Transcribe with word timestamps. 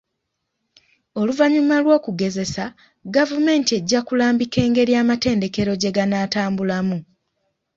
Oluvanyuma 1.19 1.75
lw'okugezesa 1.83 2.65
gavumenti 3.15 3.71
ejja 3.79 3.99
kulambika 4.07 4.57
engeri 4.67 4.93
amatendekero 5.01 5.71
gye 5.81 5.91
ganaatambulamu. 5.97 6.97